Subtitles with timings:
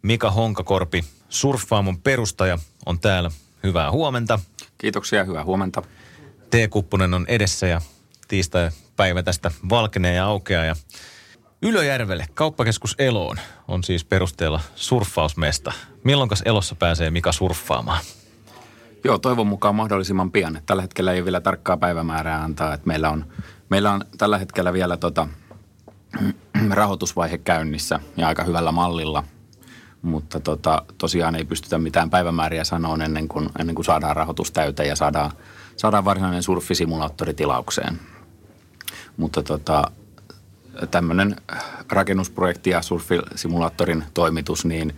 [0.01, 3.31] Mika Honkakorpi, Surffaamon perustaja, on täällä.
[3.63, 4.39] Hyvää huomenta.
[4.77, 5.81] Kiitoksia, hyvää huomenta.
[6.49, 7.81] T-kuppunen on edessä ja
[8.27, 10.65] tiistai-päivä tästä valkenee ja aukeaa.
[10.65, 10.75] Ja
[11.61, 15.73] Ylöjärvelle, kauppakeskus Eloon, on siis perusteella surffausmesta.
[16.03, 18.03] Milloinkas Elossa pääsee Mika surffaamaan?
[19.03, 20.61] Joo, toivon mukaan mahdollisimman pian.
[20.65, 22.73] Tällä hetkellä ei ole vielä tarkkaa päivämäärää antaa.
[22.73, 23.25] Että meillä, on,
[23.69, 25.27] meillä on tällä hetkellä vielä tota,
[26.69, 29.23] rahoitusvaihe käynnissä ja aika hyvällä mallilla.
[30.01, 34.89] Mutta tota, tosiaan ei pystytä mitään päivämääriä sanoa ennen kuin, ennen kuin saadaan rahoitus täyteen
[34.89, 35.31] ja saadaan,
[35.77, 37.99] saadaan varsinainen surfisimulaattori tilaukseen.
[39.17, 39.91] Mutta tota,
[40.91, 41.35] tämmöinen
[41.89, 44.95] rakennusprojekti ja surfisimulaattorin toimitus, niin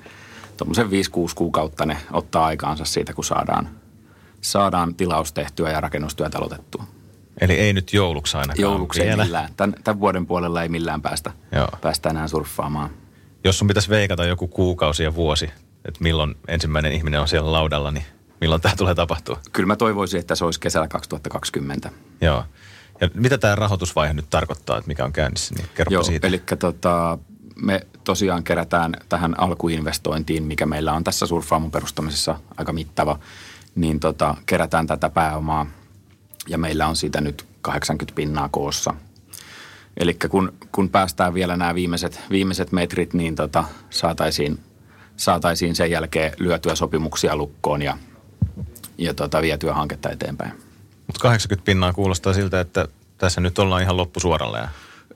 [0.57, 0.89] tuommoisen 5-6
[1.35, 3.69] kuukautta ne ottaa aikaansa siitä, kun saadaan,
[4.41, 6.83] saadaan tilaus tehtyä ja rakennustyötä aloitettua.
[7.41, 9.23] Eli ei nyt jouluksi ainakaan Jouluksi ei vielä.
[9.23, 9.49] millään.
[9.57, 11.67] Tän, tämän vuoden puolella ei millään päästä, Joo.
[11.81, 12.89] päästä enää surffaamaan.
[13.43, 15.45] Jos sun pitäisi veikata joku kuukausi ja vuosi,
[15.85, 18.05] että milloin ensimmäinen ihminen on siellä laudalla, niin
[18.41, 19.39] milloin tämä tulee tapahtua?
[19.51, 21.91] Kyllä mä toivoisin, että se olisi kesällä 2020.
[22.21, 22.43] Joo.
[23.01, 26.27] Ja mitä tämä rahoitusvaihe nyt tarkoittaa, että mikä on käynnissä, niin kerro Joo, siitä.
[26.27, 27.17] eli tota,
[27.55, 33.19] me tosiaan kerätään tähän alkuinvestointiin, mikä meillä on tässä surffaamon perustamisessa aika mittava,
[33.75, 35.65] niin tota, kerätään tätä pääomaa
[36.47, 38.93] ja meillä on siitä nyt 80 pinnaa koossa.
[39.97, 44.59] Eli kun, kun päästään vielä nämä viimeiset, viimeiset metrit, niin tota, saataisiin,
[45.17, 47.97] saataisiin sen jälkeen lyötyä sopimuksia lukkoon ja,
[48.97, 50.51] ja tota, vietyä hanketta eteenpäin.
[51.07, 54.57] Mutta 80 pinnaa kuulostaa siltä, että tässä nyt ollaan ihan loppusuoralla.
[54.57, 54.67] Ja...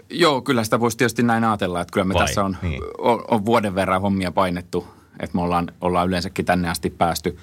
[0.09, 2.25] Joo, kyllä sitä voisi tietysti näin ajatella, että kyllä me Vai?
[2.25, 2.81] tässä on, Niin.
[2.97, 4.87] on, on vuoden verran hommia painettu,
[5.19, 7.37] että me ollaan, ollaan yleensäkin tänne asti päästy.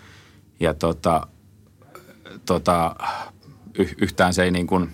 [0.61, 1.27] Ja tota,
[2.47, 2.97] tota,
[3.79, 4.93] y- yhtään se ei niin kuin,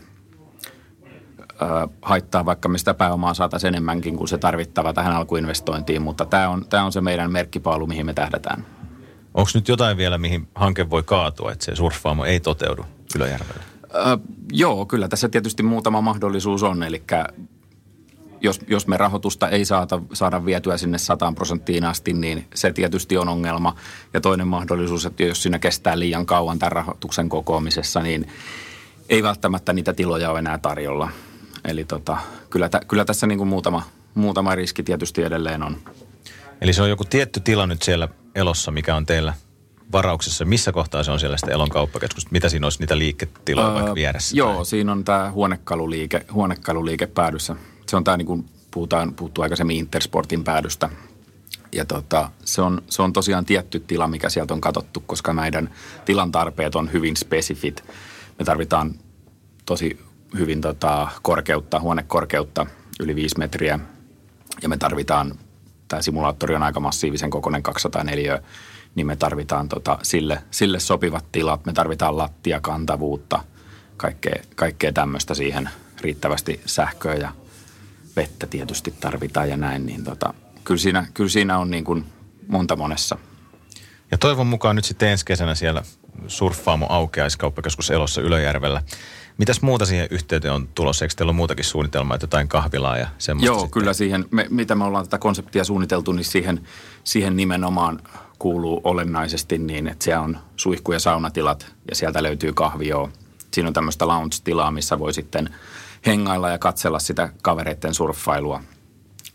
[2.03, 6.65] haittaa, vaikka me sitä pääomaa saataisiin enemmänkin kuin se tarvittava tähän alkuinvestointiin, mutta tämä on,
[6.69, 8.67] tämä on se meidän merkkipaalu, mihin me tähdätään.
[9.35, 12.85] Onko nyt jotain vielä, mihin hanke voi kaatua, että se surffaamo ei toteudu
[13.17, 13.63] Ylöjärvellä?
[13.95, 14.19] Ö,
[14.53, 17.03] joo, kyllä tässä tietysti muutama mahdollisuus on, eli
[18.41, 23.17] jos, jos me rahoitusta ei saata, saada vietyä sinne 100 prosenttiin asti, niin se tietysti
[23.17, 23.75] on ongelma.
[24.15, 28.29] Ja toinen mahdollisuus, että jos siinä kestää liian kauan tämän rahoituksen kokoamisessa, niin
[29.09, 31.11] ei välttämättä niitä tiloja ole enää tarjolla.
[31.69, 32.17] Eli tota,
[32.51, 33.83] kyllä, tä, kyllä tässä niin kuin muutama,
[34.15, 35.77] muutama riski tietysti edelleen on.
[36.61, 39.35] Eli se on joku tietty tila nyt siellä elossa, mikä on teillä
[39.93, 40.45] varauksessa.
[40.45, 42.31] Missä kohtaa se on siellä sitä elon kauppakeskusta?
[42.33, 44.37] Mitä siinä olisi niitä liiketiloja vaikka vieressä?
[44.37, 47.57] Joo, tai- siinä on tämä huonekaluliike, huonekaluliike päädyssä.
[47.87, 50.91] Se on tämä, niin kuin puhutaan, puhuttu aikaisemmin Intersportin päädystä.
[51.73, 55.75] Ja tota, se, on, se on tosiaan tietty tila, mikä sieltä on katsottu, koska meidän
[56.05, 57.85] tilan tarpeet on hyvin spesifit.
[58.39, 58.95] Me tarvitaan
[59.67, 60.08] tosi
[60.39, 62.67] hyvin tota, korkeutta, huonekorkeutta,
[63.01, 63.81] yli 5 metriä.
[64.63, 65.35] Ja me tarvitaan,
[65.89, 68.43] tämä simulaattori on aika massiivisen kokoinen 204,
[68.95, 71.67] niin me tarvitaan tota, sille, sille sopivat tilat.
[71.67, 73.45] Me tarvitaan lattia, kantavuutta,
[73.97, 77.33] kaikkea, kaikkea tämmöistä siihen riittävästi sähköä ja
[78.17, 79.87] vettä tietysti tarvitaan ja näin.
[79.87, 80.35] Niin tota,
[80.65, 82.05] kyllä, siinä, kyllä siinä on niin kuin
[82.49, 83.19] monta monessa.
[84.11, 85.83] Ja toivon mukaan nyt sitten ensi kesänä siellä
[86.27, 88.83] surffaamo aukeaiskauppakeskus Elossa Ylöjärvellä.
[89.39, 91.05] Mitäs muuta siihen yhteyteen on tulossa?
[91.05, 93.47] Eikö teillä ole muutakin suunnitelmaa, että jotain kahvilaa ja semmoista?
[93.47, 93.71] Joo, sitten?
[93.71, 96.61] kyllä siihen, me, mitä me ollaan tätä konseptia suunniteltu, niin siihen,
[97.05, 98.01] siihen nimenomaan
[98.39, 103.11] kuuluu olennaisesti niin, että siellä on suihku- ja saunatilat ja sieltä löytyy kahvioa.
[103.55, 105.55] Siinä on tämmöistä lounge-tilaa, missä voi sitten
[106.07, 108.63] hengailla ja katsella sitä kavereiden surffailua.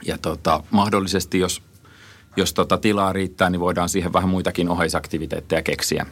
[0.05, 1.61] Ja tota, mahdollisesti, jos,
[2.37, 6.05] jos tota tilaa riittää, niin voidaan siihen vähän muitakin oheisaktiviteetteja keksiä.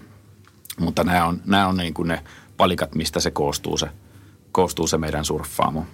[0.79, 2.23] Mutta nämä on, nämä on niin kuin ne
[2.61, 3.87] palikat, mistä se koostuu se,
[4.51, 5.85] koostuu se meidän surffaamo.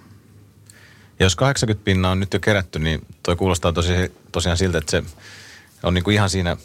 [1.18, 3.92] Ja jos 80 pinnaa on nyt jo kerätty, niin toi kuulostaa tosi,
[4.32, 5.02] tosiaan siltä, että se
[5.82, 6.56] on niin kuin ihan siinä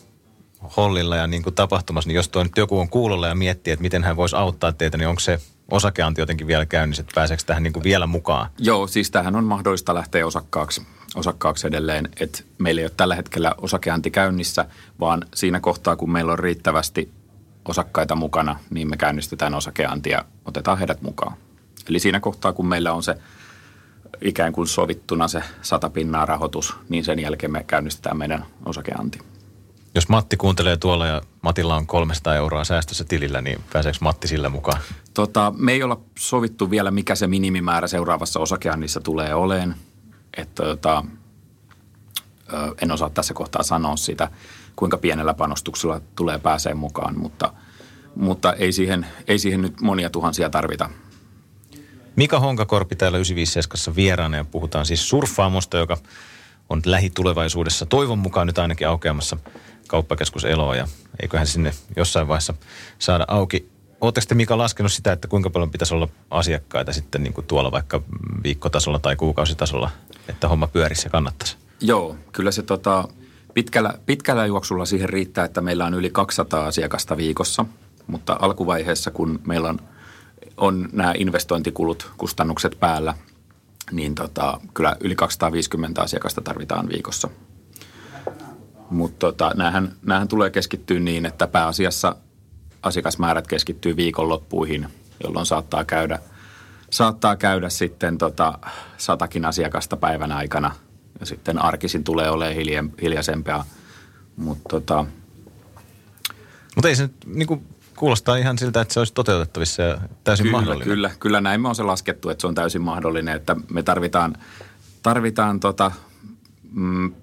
[0.78, 2.08] hollilla ja niin kuin tapahtumassa.
[2.08, 4.98] Niin jos tuo nyt joku on kuulolla ja miettii, että miten hän voisi auttaa teitä,
[4.98, 5.40] niin onko se
[5.72, 8.50] osakeanti jotenkin vielä käynnissä, että pääseekö tähän niin kuin vielä mukaan?
[8.58, 10.82] Joo, siis tähän on mahdollista lähteä osakkaaksi,
[11.16, 12.10] osakkaaksi edelleen.
[12.20, 14.66] että meillä ei ole tällä hetkellä osakeanti käynnissä,
[15.00, 17.12] vaan siinä kohtaa, kun meillä on riittävästi
[17.66, 21.38] osakkaita mukana, niin me käynnistetään osakeanti ja otetaan heidät mukaan.
[21.90, 23.16] Eli siinä kohtaa, kun meillä on se
[24.22, 29.20] ikään kuin sovittuna se sata pinnaa rahoitus, niin sen jälkeen me käynnistetään meidän osakeanti.
[29.96, 34.50] Jos Matti kuuntelee tuolla ja Matilla on 300 euroa säästössä tilillä, niin pääseekö Matti sillä
[34.50, 34.82] mukaan?
[35.14, 39.76] Tota, me ei olla sovittu vielä, mikä se minimimäärä seuraavassa osakeannissa tulee oleen.
[40.38, 41.04] Että tota,
[42.82, 44.32] en osaa tässä kohtaa sanoa sitä,
[44.76, 47.54] kuinka pienellä panostuksella tulee pääsee mukaan, mutta,
[48.16, 50.90] mutta ei, siihen, ei siihen nyt monia tuhansia tarvita.
[52.16, 55.98] Mika Honkakorpi täällä 957 vieraana ja puhutaan siis surffaamosta, joka
[56.70, 59.38] on lähitulevaisuudessa toivon mukaan nyt ainakin aukeamassa
[59.88, 60.88] kauppakeskus Eloa ja
[61.22, 62.54] eiköhän sinne jossain vaiheessa
[63.00, 63.70] saada auki.
[64.02, 67.72] Oletteko te Mika laskenut sitä, että kuinka paljon pitäisi olla asiakkaita sitten niin kuin tuolla
[67.72, 68.02] vaikka
[68.44, 69.90] viikkotasolla tai kuukausitasolla,
[70.28, 71.58] että homma pyörisi ja kannattaisi?
[71.82, 73.08] Joo, kyllä se tota,
[73.54, 77.66] pitkällä, pitkällä juoksulla siihen riittää, että meillä on yli 200 asiakasta viikossa,
[78.08, 79.80] mutta alkuvaiheessa kun meillä on,
[80.58, 83.14] on nämä investointikulut, kustannukset päällä,
[83.92, 87.30] niin tota, kyllä yli 250 asiakasta tarvitaan viikossa.
[88.90, 92.16] Mutta tota, näähän, näähän tulee keskittyä niin, että pääasiassa
[92.84, 94.88] asiakasmäärät keskittyy viikonloppuihin,
[95.24, 96.20] jolloin saattaa käydä,
[96.90, 98.60] saattaa käydä sitten tota,
[98.98, 100.76] satakin asiakasta päivän aikana.
[101.20, 103.66] Ja sitten arkisin tulee olemaan hilje, hiljaisempaa.
[104.36, 105.06] Mutta tota,
[106.76, 110.44] Mut ei se nyt niin kuin kuulostaa ihan siltä, että se olisi toteutettavissa ja täysin
[110.44, 110.88] kyllä, mahdollinen.
[110.88, 114.38] Kyllä, kyllä näin me on se laskettu, että se on täysin mahdollinen, että me tarvitaan,
[115.04, 115.92] tarvitaan tota,
[116.72, 117.14] mm,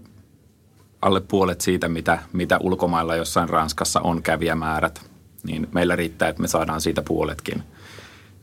[1.02, 5.10] alle puolet siitä, mitä, mitä ulkomailla jossain Ranskassa on kävijämäärät,
[5.42, 7.62] niin meillä riittää, että me saadaan siitä puoletkin.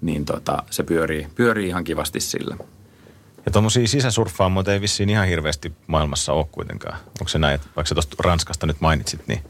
[0.01, 2.57] Niin tota, se pyörii, pyörii ihan kivasti sillä.
[3.47, 6.99] Ja tuommoisia sisäsurffaamoita ei vissiin ihan hirveästi maailmassa ole kuitenkaan.
[7.05, 9.41] Onko se näin, että vaikka tuosta Ranskasta nyt mainitsit, niin...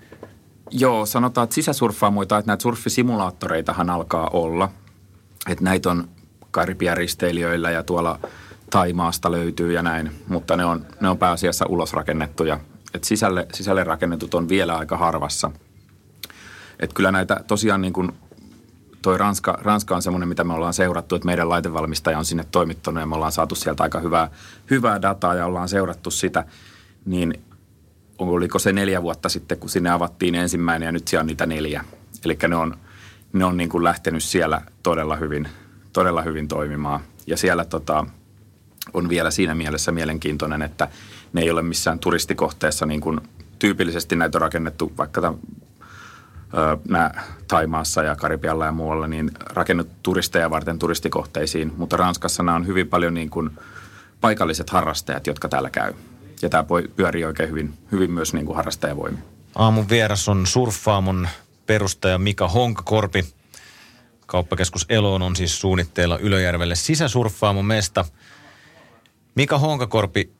[0.71, 4.69] Joo, sanotaan, että sisäsurffaamoita, että näitä surfisimulaattoreitahan alkaa olla.
[5.49, 6.09] Että näitä on
[6.51, 6.97] Karibian
[7.73, 8.19] ja tuolla
[8.69, 12.59] Taimaasta löytyy ja näin, mutta ne on, ne on pääasiassa ulosrakennettuja
[12.93, 15.51] että sisälle, sisälle rakennetut on vielä aika harvassa.
[16.79, 18.11] Että kyllä näitä tosiaan niin kuin
[19.01, 23.01] toi Ranska, Ranska on semmoinen, mitä me ollaan seurattu, että meidän laitevalmistaja on sinne toimittanut
[23.01, 24.29] ja me ollaan saatu sieltä aika hyvää,
[24.69, 26.43] hyvää dataa ja ollaan seurattu sitä,
[27.05, 27.33] niin
[28.17, 31.83] oliko se neljä vuotta sitten, kun sinne avattiin ensimmäinen ja nyt siellä on niitä neljä.
[32.25, 32.77] Eli ne on,
[33.33, 35.47] ne on niin kuin lähtenyt siellä todella hyvin,
[35.93, 36.99] todella hyvin toimimaan.
[37.27, 38.05] Ja siellä tota,
[38.93, 40.87] on vielä siinä mielessä mielenkiintoinen, että
[41.33, 43.21] ne ei ole missään turistikohteessa niin kuin
[43.59, 45.39] tyypillisesti näitä on rakennettu vaikka tämän,
[46.89, 47.11] nämä
[47.47, 52.87] Taimaassa ja Karibialla ja muualla, niin rakennut turisteja varten turistikohteisiin, mutta Ranskassa nämä on hyvin
[52.87, 53.49] paljon niin kuin
[54.21, 55.93] paikalliset harrastajat, jotka täällä käy.
[56.41, 56.65] Ja tämä
[56.95, 59.17] pyörii oikein hyvin, hyvin myös niin kuin harrastajavoimi.
[59.55, 61.27] Aamun vieras on surffaamon
[61.65, 63.25] perustaja Mika Honkakorpi.
[64.25, 68.05] Kauppakeskus Eloon on siis suunnitteilla Ylöjärvelle sisäsurffaamon mesta.
[69.35, 70.31] Mika Honkakorpi,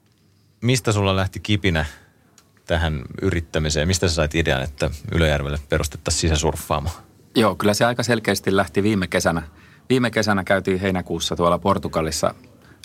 [0.61, 1.85] mistä sulla lähti kipinä
[2.67, 3.87] tähän yrittämiseen?
[3.87, 6.89] Mistä sä sait idean, että Ylöjärvelle perustettaisiin sisäsurffaamo?
[7.35, 9.41] Joo, kyllä se aika selkeästi lähti viime kesänä.
[9.89, 12.35] Viime kesänä käytiin heinäkuussa tuolla Portugalissa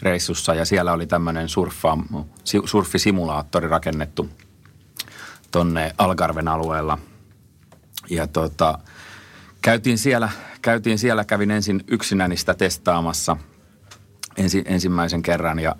[0.02, 2.26] reissussa ja siellä oli tämmöinen surffaamo,
[2.64, 4.30] surfisimulaattori rakennettu
[5.50, 6.98] tonne Algarven alueella.
[8.10, 8.78] Ja tota,
[9.62, 10.28] käytiin siellä,
[10.62, 13.36] käytiin siellä, kävin ensin yksinäni sitä testaamassa
[14.36, 15.76] ensi, ensimmäisen kerran ja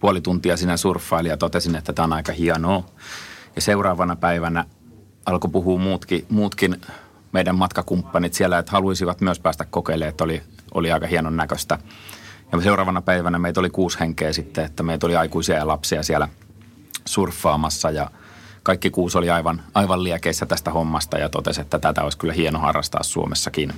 [0.00, 2.86] puoli tuntia sinä surffailin ja totesin, että tämä on aika hienoa.
[3.56, 4.64] Ja seuraavana päivänä
[5.26, 6.80] alkoi puhua muutkin, muutkin
[7.32, 10.42] meidän matkakumppanit siellä, että haluaisivat myös päästä kokeilemaan, että oli,
[10.74, 11.78] oli aika hienon näköistä.
[12.52, 16.28] Ja seuraavana päivänä meitä oli kuusi henkeä sitten, että meitä oli aikuisia ja lapsia siellä
[17.04, 18.10] surffaamassa ja
[18.62, 22.58] kaikki kuusi oli aivan, aivan liekeissä tästä hommasta ja totesi, että tätä olisi kyllä hieno
[22.58, 23.72] harrastaa Suomessakin.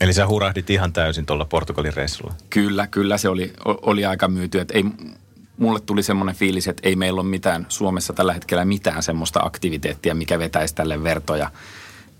[0.00, 2.34] Eli sä hurahdit ihan täysin tuolla Portugalin reissulla?
[2.50, 4.60] Kyllä, kyllä se oli, oli aika myyty.
[4.60, 4.84] Että ei,
[5.62, 10.14] mulle tuli semmoinen fiilis, että ei meillä ole mitään Suomessa tällä hetkellä mitään semmoista aktiviteettia,
[10.14, 11.50] mikä vetäisi tälle vertoja.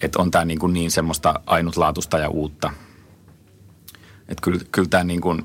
[0.00, 2.70] Että on tämä niin, kuin niin semmoista ainutlaatusta ja uutta.
[4.28, 5.42] Että kyllä, kyllä tämä niin kuin,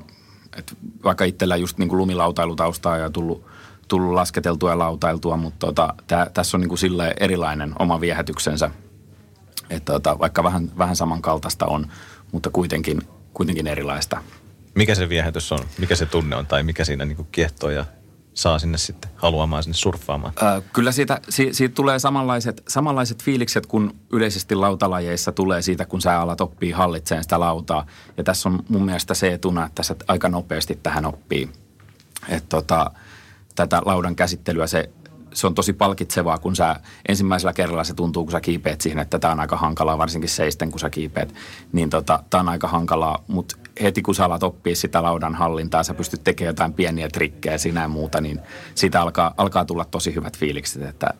[0.56, 0.72] että
[1.04, 3.46] vaikka itsellä just niin kuin lumilautailutaustaa ja tullut,
[3.88, 6.78] tullut lasketeltua ja lautailtua, mutta tota, tää, tässä on niin kuin
[7.20, 8.70] erilainen oma viehätyksensä.
[9.70, 11.86] Että tota, vaikka vähän, vähän samankaltaista on,
[12.32, 13.02] mutta kuitenkin,
[13.34, 14.22] kuitenkin erilaista.
[14.78, 15.58] Mikä se viehätys on?
[15.78, 16.46] Mikä se tunne on?
[16.46, 17.84] Tai mikä siinä niin kiehtoo ja
[18.34, 20.32] saa sinne sitten haluamaan sinne surffaamaan?
[20.42, 26.00] Äh, kyllä siitä, si, siitä tulee samanlaiset, samanlaiset fiilikset kuin yleisesti lautalajeissa tulee siitä, kun
[26.00, 27.86] sä alat oppii hallitseen sitä lautaa.
[28.16, 31.48] Ja tässä on mun mielestä se etuna, että tässä aika nopeasti tähän oppii.
[32.28, 32.90] Että tota,
[33.54, 34.90] tätä laudan käsittelyä se
[35.32, 36.76] se on tosi palkitsevaa, kun sä
[37.08, 40.70] ensimmäisellä kerralla se tuntuu, kun sä kiipeät siihen, että tämä on aika hankalaa, varsinkin seisten,
[40.70, 41.34] kun sä kiipeät,
[41.72, 45.82] niin tota, tämä on aika hankalaa, mutta heti kun sä alat oppia sitä laudan hallintaa,
[45.82, 48.40] sä pystyt tekemään jotain pieniä trikkejä sinä ja muuta, niin
[48.74, 51.14] siitä alkaa, alkaa tulla tosi hyvät fiilikset, että,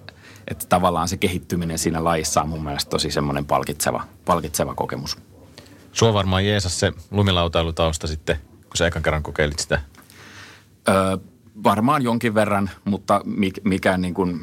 [0.48, 5.18] että tavallaan se kehittyminen siinä lajissa on mun mielestä tosi semmoinen palkitseva, palkitseva kokemus.
[5.92, 9.80] Sua varmaan jeesas se lumilautailutausta sitten, kun sä ekan kerran kokeilit sitä.
[10.88, 11.16] Öö,
[11.64, 13.20] varmaan jonkin verran, mutta
[13.64, 14.40] mikään niin kuin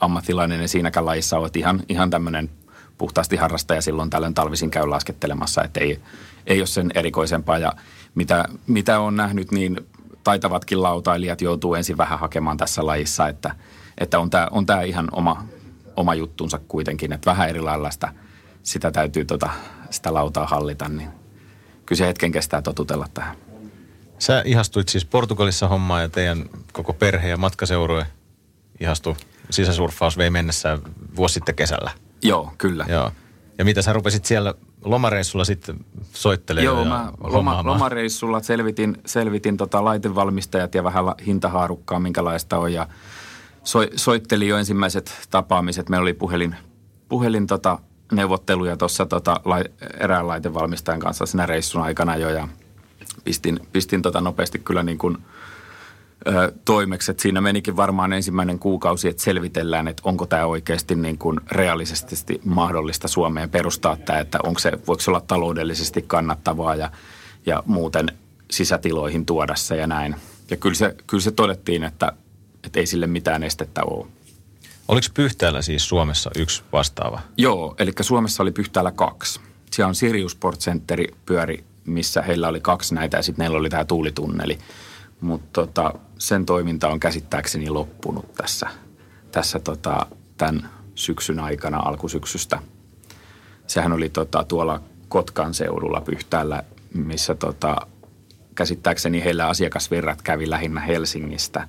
[0.00, 1.50] ammattilainen ei siinäkään lajissa ole.
[1.56, 2.50] Ihan, ihan tämmöinen
[2.98, 6.00] puhtaasti harrastaja silloin tällöin talvisin käy laskettelemassa, että ei,
[6.46, 7.58] ei ole sen erikoisempaa.
[7.58, 7.72] Ja
[8.14, 9.86] mitä, mitä on nähnyt, niin
[10.24, 13.54] taitavatkin lautailijat joutuu ensin vähän hakemaan tässä lajissa, että,
[13.98, 15.46] että on tämä on tää ihan oma,
[15.96, 18.12] oma juttunsa kuitenkin, että vähän erilailla sitä,
[18.62, 19.50] sitä täytyy tota,
[19.90, 21.08] sitä lautaa hallita, niin
[21.86, 23.36] kyllä se hetken kestää totutella tähän.
[24.18, 28.06] Sä ihastuit siis Portugalissa hommaa ja teidän koko perhe ja matkaseurue
[28.80, 29.14] ihastui
[29.50, 30.78] sisäsurffaus vei mennessään
[31.16, 31.90] vuosi sitten kesällä.
[32.22, 32.86] Joo, kyllä.
[32.88, 33.12] Joo.
[33.58, 34.54] Ja mitä sä rupesit siellä
[34.84, 35.76] lomareissulla sitten
[36.12, 42.72] soittelemaan Joo, mä loma, lomareissulla selvitin, selvitin tota laitevalmistajat ja vähän hintahaarukkaa, minkälaista on.
[42.72, 42.88] Ja
[43.64, 45.88] so, soittelin jo ensimmäiset tapaamiset.
[45.88, 46.56] Meillä oli puhelin,
[47.08, 47.78] puhelin tota,
[48.12, 49.56] neuvotteluja tuossa tota, la,
[50.00, 52.30] erään laitevalmistajan kanssa siinä reissun aikana jo.
[52.30, 52.48] Ja
[53.24, 55.18] pistin, pistin tota nopeasti kyllä niin kuin–
[56.64, 57.10] toimeksi.
[57.10, 62.40] Että siinä menikin varmaan ensimmäinen kuukausi, että selvitellään, että onko tämä oikeasti niin kuin realistisesti
[62.44, 66.90] mahdollista Suomeen perustaa tämä, että onko se, voiko se olla taloudellisesti kannattavaa ja,
[67.46, 68.08] ja muuten
[68.50, 70.16] sisätiloihin tuoda se ja näin.
[70.50, 72.12] Ja kyllä se, kyllä se todettiin, että,
[72.64, 74.06] että ei sille mitään estettä ole.
[74.88, 77.20] Oliko Pyhtäällä siis Suomessa yksi vastaava?
[77.36, 79.40] Joo, eli Suomessa oli Pyhtäällä kaksi.
[79.70, 83.70] Siellä on Sirius Sport Centeri pyöri, missä heillä oli kaksi näitä ja sitten neillä oli
[83.70, 84.58] tämä tuulitunneli.
[85.20, 88.68] Mutta tota, sen toiminta on käsittääkseni loppunut tässä,
[89.32, 90.06] tässä tota,
[90.38, 92.62] tämän syksyn aikana, alkusyksystä.
[93.66, 96.62] Sehän oli tota, tuolla Kotkan seudulla Pyhtäällä,
[96.94, 97.76] missä tota,
[98.54, 101.68] käsittääkseni heillä asiakasvirrat kävi lähinnä Helsingistä.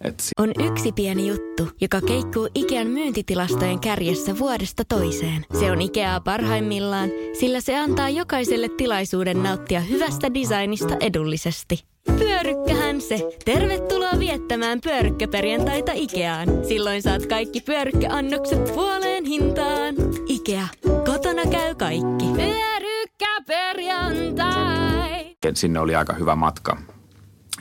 [0.00, 0.22] Et...
[0.38, 5.46] On yksi pieni juttu, joka keikkuu Ikean myyntitilastojen kärjessä vuodesta toiseen.
[5.60, 7.10] Se on Ikeaa parhaimmillaan,
[7.40, 11.91] sillä se antaa jokaiselle tilaisuuden nauttia hyvästä designista edullisesti.
[12.06, 13.38] Pyörykkähän se.
[13.44, 16.48] Tervetuloa viettämään pyörykkäperjantaita Ikeaan.
[16.68, 19.94] Silloin saat kaikki pyörykkäannokset puoleen hintaan.
[20.26, 20.68] Ikea.
[21.06, 22.24] Kotona käy kaikki.
[22.36, 25.36] Pyörykkäperjantai.
[25.54, 26.76] Sinne oli aika hyvä matka.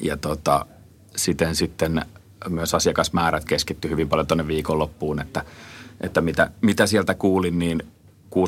[0.02, 0.66] Ja tota,
[1.16, 2.02] siten sitten
[2.50, 5.46] myös asiakasmäärät keskitty hyvin paljon tuonne viikonloppuun, että,
[6.02, 7.84] että mitä, mitä sieltä kuulin, niin
[8.36, 8.40] 6-100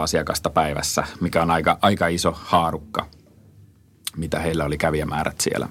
[0.00, 3.06] asiakasta päivässä, mikä on aika, aika iso haarukka–
[4.16, 5.68] mitä heillä oli kävijämäärät siellä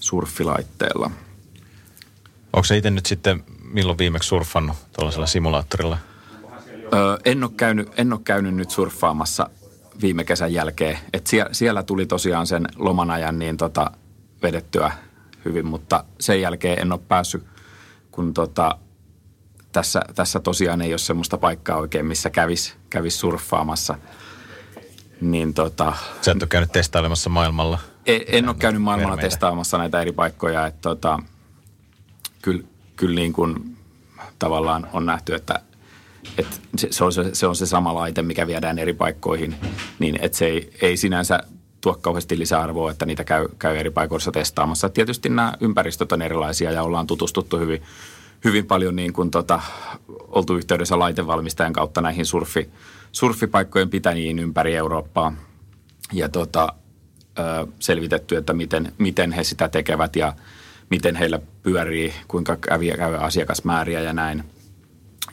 [0.00, 1.10] surfilaitteella.
[2.52, 5.98] Onko se itse nyt sitten milloin viimeksi surffannut tuollaisella simulaattorilla?
[6.94, 9.50] Öö, en, ole käynyt, en ole käynyt nyt surffaamassa
[10.00, 10.98] viime kesän jälkeen.
[11.12, 13.90] Et siellä, siellä tuli tosiaan sen loman ajan niin tota,
[14.42, 14.92] vedettyä
[15.44, 17.44] hyvin, mutta sen jälkeen en ole päässyt,
[18.10, 18.78] kun tota,
[19.72, 23.98] tässä, tässä tosiaan ei ole semmoista paikkaa oikein, missä kävis, kävis surffaamassa–
[25.22, 27.78] niin tota, Sä et ole käynyt testailemassa maailmalla?
[28.06, 29.30] En, en ole käynyt maailmalla vermeitä.
[29.30, 30.66] testaamassa näitä eri paikkoja.
[30.66, 31.18] Että tota,
[32.42, 32.62] kyllä,
[32.96, 33.76] kyllä niin kuin
[34.38, 35.60] tavallaan on nähty, että,
[36.38, 39.54] että se, on se, se on se sama laite, mikä viedään eri paikkoihin.
[39.98, 41.40] Niin että se ei, ei sinänsä
[41.80, 44.88] tuo kauheasti lisäarvoa, että niitä käy, käy eri paikoissa testaamassa.
[44.88, 47.82] Tietysti nämä ympäristöt on erilaisia ja ollaan tutustuttu hyvin,
[48.44, 49.60] hyvin paljon niin kuin tota,
[50.08, 52.70] oltu yhteydessä laitevalmistajan kautta näihin surfi,
[53.12, 55.32] surfipaikkojen pitäjiin ympäri Eurooppaa
[56.12, 56.72] ja tota,
[57.38, 60.32] ö, selvitetty, että miten, miten he sitä tekevät ja
[60.90, 64.44] miten heillä pyörii, kuinka kävi, käy asiakasmääriä ja näin.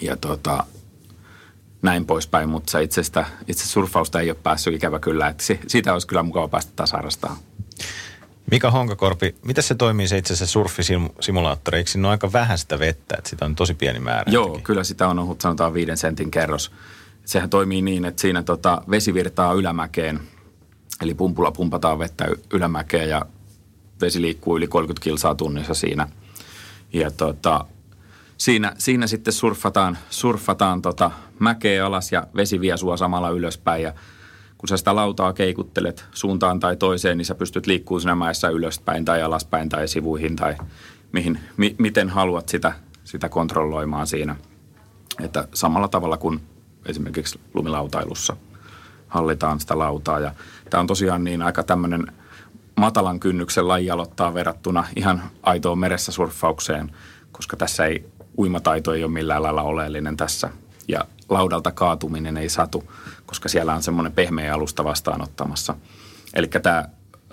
[0.01, 0.63] Ja tota,
[1.81, 6.07] näin poispäin, mutta itse, sitä, itse surfausta ei ole päässyt ikävä kyllä, että siitä olisi
[6.07, 7.39] kyllä mukava päästä taas harrastamaan.
[8.51, 11.77] Mika Honkakorpi, miten se toimii se itse asiassa surfisimulaattori?
[11.77, 14.31] Eikö siinä ole aika vähän sitä vettä, että sitä on tosi pieni määrä?
[14.31, 14.63] Joo, jotenkin?
[14.63, 16.71] kyllä sitä on ollut sanotaan viiden sentin kerros.
[17.29, 20.19] Sehän toimii niin, että siinä tota vesi virtaa ylämäkeen,
[21.01, 23.25] eli pumpulla pumpataan vettä ylämäkeen ja
[24.01, 26.07] vesi liikkuu yli 30 kilsaa tunnissa siinä.
[26.93, 27.65] Ja tota,
[28.37, 33.93] siinä, siinä sitten surfataan, surfataan tota mäkeä alas ja vesi vie sua samalla ylöspäin ja–
[34.57, 39.05] kun sä sitä lautaa keikuttelet suuntaan tai toiseen, niin sä pystyt liikkumaan siinä mäessä ylöspäin
[39.05, 40.55] tai alaspäin tai sivuihin tai
[41.11, 44.35] mihin, mi, miten haluat sitä, sitä kontrolloimaan siinä.
[45.21, 46.39] Että samalla tavalla kuin
[46.89, 48.37] esimerkiksi lumilautailussa
[49.07, 50.19] hallitaan sitä lautaa.
[50.19, 50.31] Ja
[50.69, 52.07] tämä on tosiaan niin aika tämmöinen
[52.75, 56.91] matalan kynnyksen laji aloittaa verrattuna ihan aitoon meressä surffaukseen,
[57.31, 58.05] koska tässä ei
[58.37, 60.49] uimataito ei ole millään lailla oleellinen tässä.
[60.87, 62.83] Ja laudalta kaatuminen ei satu
[63.29, 65.75] koska siellä on semmoinen pehmeä alusta vastaanottamassa.
[66.33, 66.85] Eli tämä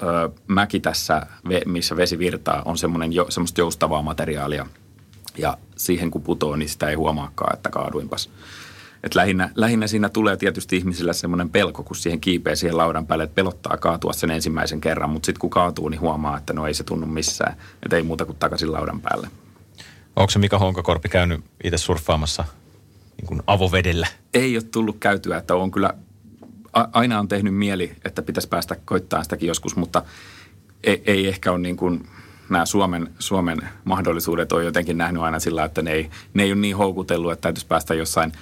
[0.02, 1.26] ö, mäki tässä,
[1.66, 4.66] missä vesi virtaa, on semmoinen jo, semmoista joustavaa materiaalia,
[5.38, 8.30] Ja siihen kun putoo, niin sitä ei huomaakaan, että kaaduinpas.
[9.06, 13.24] Et lähinnä, lähinnä siinä tulee tietysti ihmisillä semmoinen pelko, kun siihen kiipee siihen laudan päälle,
[13.24, 16.74] että pelottaa kaatua sen ensimmäisen kerran, mutta sitten kun kaatuu, niin huomaa, että no ei
[16.74, 17.56] se tunnu missään.
[17.82, 19.28] Että ei muuta kuin takaisin laudan päälle.
[20.16, 22.44] Onko se Mika Honkakorpi käynyt itse surffaamassa
[23.16, 24.06] niin kuin avovedellä?
[24.34, 25.94] Ei ole tullut käytyä, että on kyllä,
[26.72, 30.02] aina on tehnyt mieli, että pitäisi päästä koittaa sitäkin joskus, mutta
[30.84, 32.08] ei, ei ehkä ole niin kuin,
[32.50, 36.60] nämä Suomen, Suomen mahdollisuudet on jotenkin nähnyt aina sillä, että ne ei, ne ei ole
[36.60, 38.32] niin houkutellut, että täytyisi päästä jossain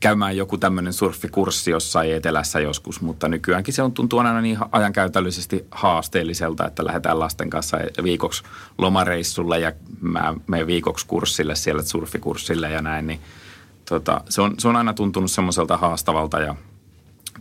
[0.00, 5.66] käymään joku tämmöinen surfikurssi jossain etelässä joskus, mutta nykyäänkin se on tuntuu aina niin ajankäytöllisesti
[5.70, 8.42] haasteelliselta, että lähdetään lasten kanssa viikoksi
[8.78, 13.20] lomareissulle ja mä menen viikoksi kurssille siellä surfikurssille ja näin, niin
[13.88, 16.54] tota, se, on, se on aina tuntunut semmoiselta haastavalta ja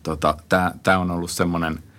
[0.04, 0.38] tota,
[0.84, 1.80] tämä on ollut semmoinen–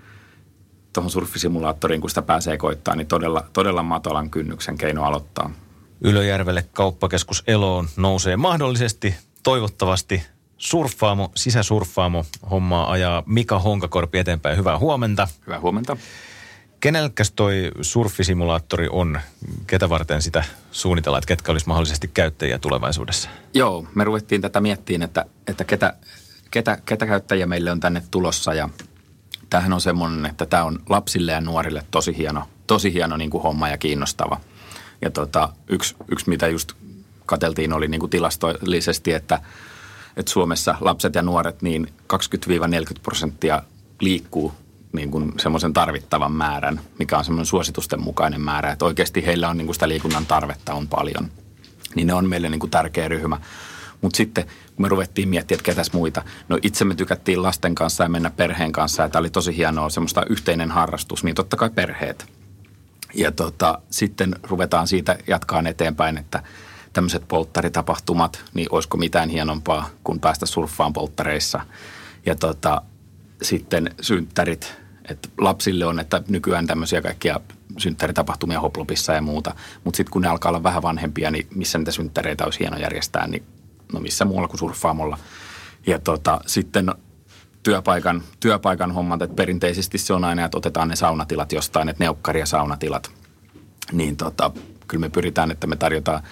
[0.94, 5.50] tuohon surfisimulaattoriin, kun sitä pääsee koittaa, niin todella, todella matalan kynnyksen keino aloittaa.
[6.00, 10.23] Ylöjärvelle kauppakeskus Eloon nousee mahdollisesti, toivottavasti
[10.64, 14.59] surffaamo, sisäsurffaamo hommaa ajaa Mika Honkakorpi eteenpäin.
[14.59, 15.28] Hyvää huomenta.
[15.47, 15.97] Hyvää huomenta.
[16.80, 19.21] Kenelläkäs toi surfisimulaattori on?
[19.66, 23.28] Ketä varten sitä suunnitellaan, että ketkä olisi mahdollisesti käyttäjiä tulevaisuudessa?
[23.54, 25.94] Joo, me ruvettiin tätä miettiin, että, että ketä,
[26.50, 28.68] ketä, ketä käyttäjiä meille on tänne tulossa ja–
[29.54, 33.42] tämähän on semmoinen, että tämä on lapsille ja nuorille tosi hieno, tosi hieno niin kuin
[33.42, 34.40] homma ja kiinnostava.
[35.02, 36.73] Ja tota, yksi, yksi, mitä just
[37.26, 39.40] kateltiin, oli niin kuin tilastollisesti, että,
[40.16, 42.16] että Suomessa lapset ja nuoret niin 20-40
[43.02, 43.62] prosenttia
[44.00, 44.52] liikkuu
[44.92, 48.73] niin kuin semmoisen tarvittavan määrän, mikä on semmoinen suositusten mukainen määrä.
[48.73, 51.30] Että oikeasti heillä on niin kuin sitä liikunnan tarvetta on paljon.
[51.94, 53.40] Niin ne on meille niin kuin tärkeä ryhmä.
[54.00, 56.23] Mutta sitten kun me ruvettiin miettimään, että ketäs muita.
[56.49, 59.90] No itse me tykättiin lasten kanssa ja mennä perheen kanssa ja tämä oli tosi hienoa,
[59.90, 62.26] semmoista yhteinen harrastus, niin totta kai perheet.
[63.14, 66.42] Ja tota, sitten ruvetaan siitä jatkaa eteenpäin, että
[66.94, 71.60] tämmöiset polttaritapahtumat, niin olisiko mitään hienompaa kuin päästä surffaan polttareissa.
[72.26, 72.82] Ja tota,
[73.42, 74.74] sitten synttärit,
[75.09, 77.40] että lapsille on, että nykyään tämmöisiä kaikkia
[77.78, 79.54] synttäritapahtumia hoplopissa ja muuta.
[79.85, 83.26] Mutta sitten kun ne alkaa olla vähän vanhempia, niin missä niitä synttäreitä olisi hieno järjestää,
[83.26, 83.44] niin
[83.92, 85.18] no missä muualla kuin surffaamolla.
[85.87, 86.94] Ja tota, sitten
[87.62, 92.40] työpaikan, työpaikan hommat, että perinteisesti se on aina, että otetaan ne saunatilat jostain, että neukkari-
[92.40, 93.11] ja saunatilat.
[93.92, 94.50] Niin tota,
[94.88, 96.22] kyllä me pyritään, että me tarjotaan,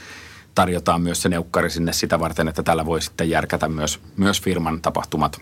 [0.54, 4.80] tarjotaan myös se neukkari sinne sitä varten, että tällä voi sitten järkätä myös, myös firman
[4.82, 5.40] tapahtumat,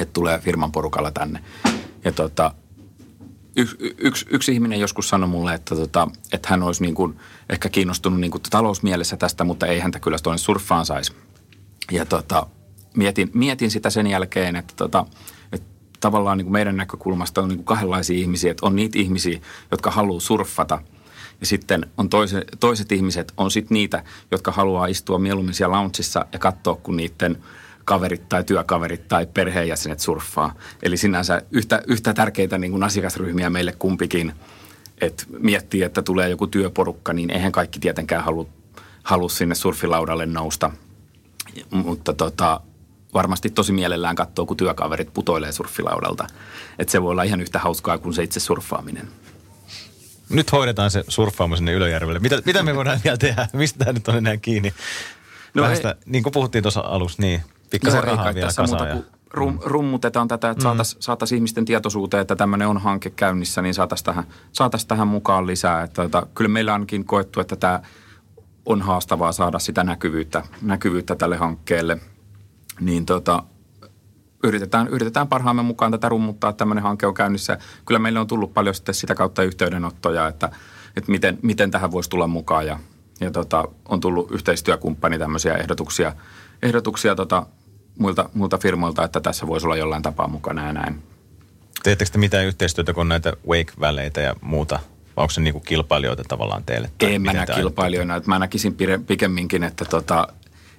[0.00, 1.44] että tulee firman porukalla tänne.
[2.04, 2.54] Ja tota,
[3.56, 7.18] yksi, yksi, yksi ihminen joskus sanoi mulle, että, tota, että hän olisi niin kuin
[7.50, 11.12] ehkä kiinnostunut niin kuin talousmielessä tästä, mutta ei häntä kyllä tuonne surffaan saisi.
[11.90, 12.46] Ja tota,
[12.96, 15.06] mietin, mietin sitä sen jälkeen, että, tota,
[15.52, 15.66] että
[16.00, 18.50] tavallaan niin kuin meidän näkökulmasta on niin kuin kahdenlaisia ihmisiä.
[18.50, 19.40] Että on niitä ihmisiä,
[19.70, 20.78] jotka haluaa surffata–
[21.42, 26.26] ja sitten on toiset, toiset ihmiset, on sitten niitä, jotka haluaa istua mieluummin siellä loungeissa
[26.32, 27.38] ja katsoa, kun niiden–
[27.84, 30.54] kaverit tai työkaverit tai perheenjäsenet surffaa.
[30.82, 34.32] Eli sinänsä yhtä, yhtä tärkeitä niin kuin asiakasryhmiä meille kumpikin,
[35.00, 38.46] että miettii, että tulee joku työporukka, niin eihän kaikki tietenkään halua,
[39.02, 40.70] halua sinne surfilaudalle nousta.
[41.70, 42.60] Mutta tota,
[43.14, 46.26] varmasti tosi mielellään katsoo, kun työkaverit putoilee surfilaudalta.
[46.78, 49.08] Että se voi olla ihan yhtä hauskaa kuin se itse surffaaminen.
[50.32, 52.18] Nyt hoidetaan se surffaamo sinne Ylöjärvelle.
[52.18, 53.48] Mitä, mitä me voidaan vielä tehdä?
[53.52, 54.74] Mistä tämä nyt on enää kiinni?
[55.54, 58.96] No Vähästä, ei, niin kuin puhuttiin tuossa alussa, niin pikkasen rahaa vielä tässä muuta, ja...
[59.30, 60.62] rum, rummutetaan tätä, että mm.
[60.62, 65.46] saataisiin saatais ihmisten tietoisuuteen, että tämmöinen on hanke käynnissä, niin saataisiin tähän, saatais tähän mukaan
[65.46, 65.82] lisää.
[65.82, 67.80] Että, että, kyllä meillä onkin koettu, että tämä
[68.66, 71.98] on haastavaa saada sitä näkyvyyttä, näkyvyyttä tälle hankkeelle.
[72.80, 73.42] Niin tota,
[74.42, 77.58] yritetään, yritetään parhaamme mukaan tätä rummuttaa, että tämmöinen hanke on käynnissä.
[77.86, 80.50] Kyllä meille on tullut paljon sitten sitä kautta yhteydenottoja, että,
[80.96, 82.78] että miten, miten tähän voisi tulla mukaan ja,
[83.20, 86.12] ja tota, on tullut yhteistyökumppani tämmöisiä ehdotuksia,
[86.62, 87.46] ehdotuksia tota,
[87.98, 91.02] muilta, muilta firmoilta, että tässä voisi olla jollain tapaa mukana ja näin.
[91.82, 94.78] Teettekö te mitään yhteistyötä kuin näitä wake väleitä ja muuta?
[95.16, 96.90] Vai onko se niin kuin kilpailijoita tavallaan teille?
[97.00, 98.16] En mä näe kilpailijoina.
[98.16, 98.76] Että mä näkisin
[99.06, 100.28] pikemminkin, että tota,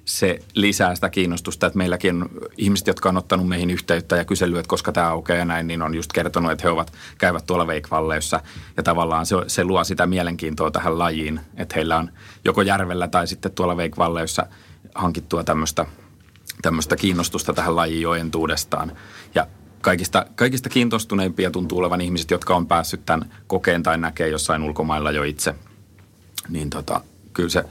[0.06, 2.26] se lisää sitä kiinnostusta, että meilläkin
[2.58, 5.82] ihmiset, jotka on ottanut meihin yhteyttä ja kysellyt, että koska tämä aukeaa ja näin, niin
[5.82, 8.39] on just kertonut, että he ovat, käyvät tuolla Veikvalleissa.
[8.78, 12.12] Ja tavallaan se, se luo sitä mielenkiintoa tähän lajiin, että heillä on
[12.46, 14.46] joko järvellä tai sitten tuolla Veikvalleissa
[14.96, 15.86] hankittua tämmöistä
[16.62, 18.92] tämmöistä kiinnostusta tähän lajiin jo entuudestaan.
[19.36, 19.48] Ja
[19.82, 25.12] kaikista, kaikista kiinnostuneimpia tuntuu olevan ihmiset, jotka on päässyt tämän kokeen tai näkee jossain ulkomailla
[25.12, 25.56] jo itse.
[26.50, 27.02] Niin tota,
[27.34, 27.63] kyllä se,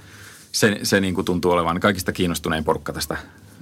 [0.52, 3.16] se, se niin kuin tuntuu olevan kaikista kiinnostunein porukka tästä.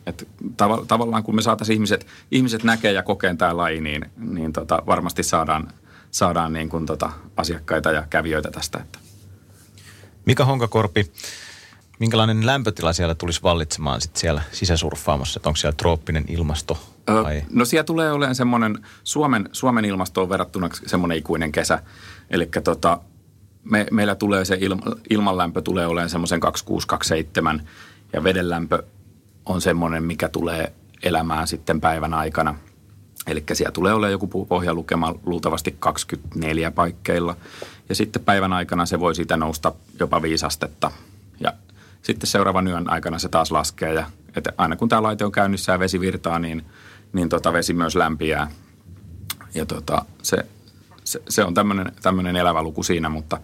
[0.07, 0.29] Et
[0.62, 4.83] tav- tavallaan kun me saataisiin ihmiset, ihmiset näkee ja kokeen tämä laji, niin, niin tota,
[4.87, 5.72] varmasti saadaan,
[6.11, 8.79] saadaan niin kuin tota asiakkaita ja kävijöitä tästä.
[8.79, 8.98] Että.
[10.26, 11.12] Mika Honkakorpi,
[11.98, 15.38] minkälainen lämpötila siellä tulisi vallitsemaan sit siellä sisäsurffaamossa?
[15.38, 16.79] Että onko siellä trooppinen ilmasto?
[17.09, 17.38] Vai?
[17.38, 21.83] Ö, no siellä tulee olemaan semmoinen Suomen, Suomen ilmastoon verrattuna semmoinen ikuinen kesä.
[22.31, 23.00] Eli tota,
[23.64, 27.68] me, meillä tulee se ilma, ilmanlämpö tulee olemaan semmoisen 2627
[28.12, 28.83] ja vedenlämpö
[29.46, 32.55] on semmoinen, mikä tulee elämään sitten päivän aikana.
[33.27, 37.37] Eli siellä tulee olemaan joku pohjalukema luultavasti 24 paikkeilla.
[37.88, 40.90] Ja sitten päivän aikana se voi siitä nousta jopa viisastetta.
[41.40, 41.53] Ja
[42.03, 43.94] sitten seuraavan yön aikana se taas laskee.
[43.94, 46.64] Ja että aina kun tämä laite on käynnissä ja vesi virtaa, niin,
[47.12, 48.51] niin tota vesi myös lämpiää.
[49.55, 50.46] Ja tota, se,
[51.05, 51.55] se, se on
[52.03, 53.41] tämmöinen elävä luku siinä, mutta,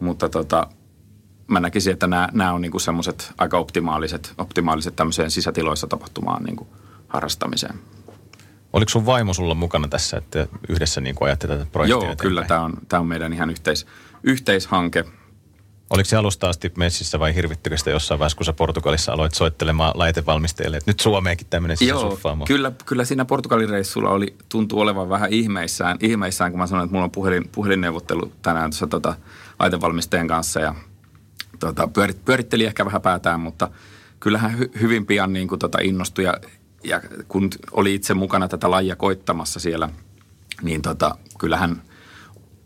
[0.00, 0.66] mutta tota,
[1.46, 6.68] mä näkisin, että nämä, nämä on niinku semmoiset aika optimaaliset, optimaaliset tämmöiseen sisätiloissa tapahtumaan niinku
[7.08, 7.74] harrastamiseen.
[8.72, 12.28] Oliko sun vaimo sulla mukana tässä, että yhdessä niin ajatte tätä projektia Joo, eteenpäin?
[12.28, 12.44] kyllä.
[12.44, 13.86] Tämä on, tämä on meidän ihan yhteis,
[14.22, 15.04] yhteishanke.
[15.90, 19.92] Oliko se alusta asti messissä vai hirvittikö sitä jossain vaiheessa, kun sä Portugalissa aloit soittelemaan
[19.94, 25.32] laitevalmistajille, että nyt Suomeenkin tämmöinen Joo, kyllä, kyllä siinä Portugalin reissulla oli, tuntuu olevan vähän
[25.32, 29.16] ihmeissään, ihmeissään, kun mä sanoin, että mulla on puhelin, puhelinneuvottelu tänään tuossa tota,
[29.58, 30.74] laitevalmistajan kanssa ja
[31.60, 33.70] tota, pyörit, pyöritteli ehkä vähän päätään, mutta
[34.20, 36.34] kyllähän hy, hyvin pian niin kuin, tota, innostui ja,
[36.84, 39.88] ja kun oli itse mukana tätä lajia koittamassa siellä,
[40.62, 41.82] niin tota, kyllähän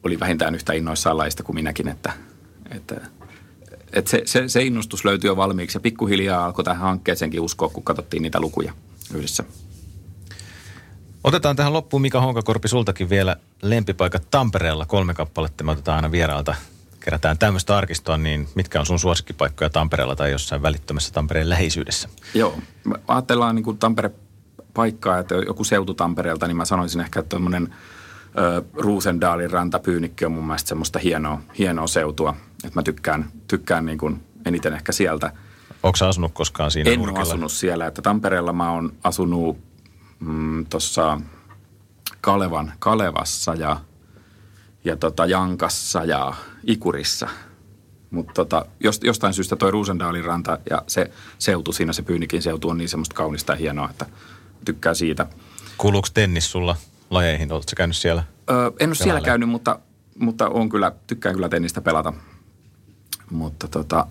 [0.03, 2.13] oli vähintään yhtä innoissaan lajista kuin minäkin, että,
[2.71, 3.01] että
[3.93, 7.83] että se, se, se innostus löytyi jo valmiiksi ja pikkuhiljaa alkoi tähän hankkeeseenkin uskoa, kun
[7.83, 8.73] katsottiin niitä lukuja
[9.15, 9.45] yhdessä.
[11.25, 14.87] Otetaan tähän loppuun Mika Honkakorpi sultakin vielä lempipaikat Tampereella.
[14.87, 16.55] Kolme kappaletta me otetaan aina vieraalta
[17.01, 22.09] kerätään tämmöistä arkistoa, niin mitkä on sun suosikkipaikkoja Tampereella tai jossain välittömässä Tampereen läheisyydessä?
[22.35, 22.59] Joo,
[23.09, 24.11] ajatellaan niin kuin Tampere
[24.75, 27.75] paikkaa, että joku seutu Tampereelta, niin mä sanoisin ehkä, että tuommoinen
[28.75, 32.37] Ruusendaalin rantapyynikki on mun mielestä semmoista hienoa, hienoa seutua.
[32.65, 35.33] Että mä tykkään, tykkään niin kuin eniten ehkä sieltä.
[35.83, 37.87] Onko asunut koskaan siinä En ole asunut siellä.
[37.87, 39.59] Että Tampereella mä oon asunut
[40.21, 41.21] mm, tuossa
[42.21, 43.81] Kalevan, Kalevassa ja
[44.85, 46.35] ja tota Jankassa ja
[46.67, 47.29] Ikurissa.
[48.11, 48.67] Mutta tota,
[49.03, 53.15] jostain syystä toi Ruusendaalin ranta ja se seutu siinä, se Pyynikin seutu on niin semmoista
[53.15, 54.07] kaunista ja hienoa, että
[54.65, 55.27] tykkää siitä.
[55.79, 56.77] Kuuluuko tennis sulla
[57.11, 57.53] lajeihin?
[57.53, 58.23] Oletko käynyt siellä?
[58.51, 59.79] Öö, en ole siellä käynyt, mutta,
[60.19, 62.13] mutta on kyllä, tykkään kyllä tennistä pelata.
[63.31, 64.07] Mutta tota,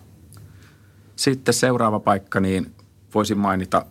[1.15, 2.75] sitten seuraava paikka, niin
[3.13, 3.85] voisin mainita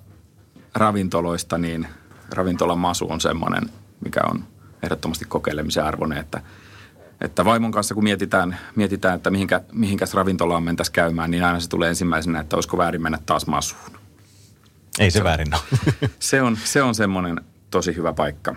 [0.75, 1.89] ravintoloista, niin
[2.35, 3.63] ravintolan Masu on semmoinen,
[4.05, 4.45] mikä on
[4.83, 6.43] ehdottomasti kokeilemisen arvoinen, että–
[7.21, 11.69] että vaimon kanssa kun mietitään, mietitään että mihinkä, mihinkäs ravintolaan mentäisiin käymään, niin aina se
[11.69, 13.99] tulee ensimmäisenä, että olisiko väärin mennä taas masuun.
[14.99, 15.63] Ei se, se väärin ole.
[16.19, 17.41] se on, se on semmoinen
[17.71, 18.57] tosi hyvä paikka.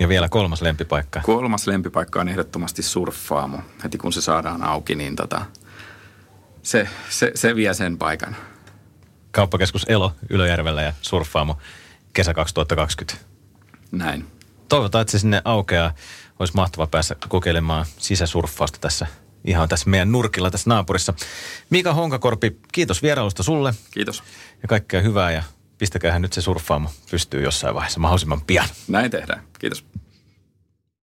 [0.00, 1.20] Ja vielä kolmas lempipaikka.
[1.20, 3.58] Kolmas lempipaikka on ehdottomasti surffaamo.
[3.84, 5.44] Heti kun se saadaan auki, niin tota,
[6.62, 8.36] se, se, se vie sen paikan.
[9.30, 11.58] Kauppakeskus Elo Ylöjärvellä ja surffaamo
[12.12, 13.26] kesä 2020.
[13.92, 14.26] Näin.
[14.68, 15.94] Toivotaan, että se sinne aukeaa
[16.38, 19.06] olisi mahtava päästä kokeilemaan sisäsurffausta tässä
[19.44, 21.14] ihan tässä meidän nurkilla tässä naapurissa.
[21.70, 23.74] Mika Honkakorpi, kiitos vierailusta sulle.
[23.90, 24.22] Kiitos.
[24.62, 25.42] Ja kaikkea hyvää ja
[25.78, 28.68] pistäkäähän nyt se surffaamo pystyy jossain vaiheessa mahdollisimman pian.
[28.88, 29.42] Näin tehdään.
[29.58, 29.84] Kiitos.